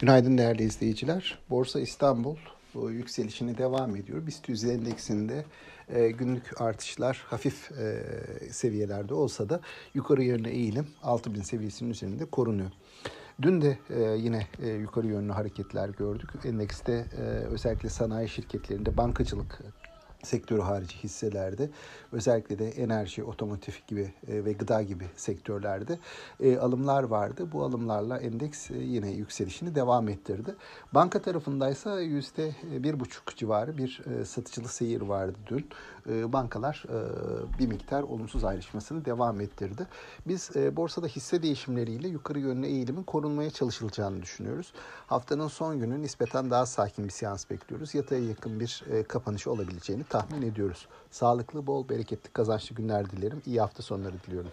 Günaydın 0.00 0.38
değerli 0.38 0.62
izleyiciler. 0.62 1.38
Borsa 1.50 1.80
İstanbul 1.80 2.36
bu 2.74 2.90
yükselişini 2.90 3.58
devam 3.58 3.96
ediyor. 3.96 4.26
BIST 4.26 4.48
100 4.48 4.64
endeksinde 4.64 5.44
e, 5.88 6.10
günlük 6.10 6.60
artışlar 6.60 7.24
hafif 7.26 7.72
e, 7.72 8.02
seviyelerde 8.50 9.14
olsa 9.14 9.48
da 9.48 9.60
yukarı 9.94 10.22
yönlü 10.22 10.48
eğilim 10.48 10.86
6000 11.02 11.42
seviyesinin 11.42 11.90
üzerinde 11.90 12.24
korunuyor. 12.24 12.70
Dün 13.42 13.60
de 13.60 13.78
e, 13.90 14.02
yine 14.02 14.46
e, 14.62 14.68
yukarı 14.68 15.06
yönlü 15.06 15.32
hareketler 15.32 15.88
gördük. 15.88 16.30
Endekste 16.44 16.92
e, 16.92 17.22
özellikle 17.24 17.88
sanayi 17.88 18.28
şirketlerinde 18.28 18.96
bankacılık 18.96 19.60
sektörü 20.22 20.60
harici 20.60 20.96
hisselerde 20.96 21.70
özellikle 22.12 22.58
de 22.58 22.70
enerji, 22.70 23.24
otomotiv 23.24 23.72
gibi 23.86 24.12
e, 24.28 24.44
ve 24.44 24.52
gıda 24.52 24.82
gibi 24.82 25.04
sektörlerde 25.16 25.98
e, 26.40 26.58
alımlar 26.58 27.02
vardı. 27.02 27.48
Bu 27.52 27.64
alımlarla 27.64 28.18
endeks 28.18 28.70
e, 28.70 28.78
yine 28.78 29.10
yükselişini 29.10 29.74
devam 29.74 30.08
ettirdi. 30.08 30.54
Banka 30.92 31.22
tarafındaysa 31.22 32.00
yüzde 32.00 32.54
bir 32.62 33.00
buçuk 33.00 33.36
civarı 33.36 33.78
bir 33.78 34.02
satıcılı 34.24 34.68
seyir 34.68 35.00
vardı 35.00 35.38
dün. 35.46 35.68
Bankalar 36.32 36.84
bir 37.58 37.66
miktar 37.66 38.02
olumsuz 38.02 38.44
ayrışmasını 38.44 39.04
devam 39.04 39.40
ettirdi. 39.40 39.86
Biz 40.26 40.50
borsada 40.54 41.06
hisse 41.06 41.42
değişimleriyle 41.42 42.08
yukarı 42.08 42.38
yönlü 42.38 42.66
eğilimin 42.66 43.02
korunmaya 43.02 43.50
çalışılacağını 43.50 44.22
düşünüyoruz. 44.22 44.72
Haftanın 45.06 45.48
son 45.48 45.80
günü 45.80 46.02
nispeten 46.02 46.50
daha 46.50 46.66
sakin 46.66 47.04
bir 47.04 47.10
seans 47.10 47.50
bekliyoruz. 47.50 47.94
Yataya 47.94 48.24
yakın 48.24 48.60
bir 48.60 48.82
kapanış 49.08 49.46
olabileceğini 49.46 50.04
tahmin 50.10 50.42
ediyoruz. 50.42 50.88
Sağlıklı, 51.10 51.66
bol, 51.66 51.88
bereketli, 51.88 52.30
kazançlı 52.32 52.76
günler 52.76 53.10
dilerim. 53.10 53.42
İyi 53.46 53.60
hafta 53.60 53.82
sonları 53.82 54.22
diliyorum. 54.22 54.52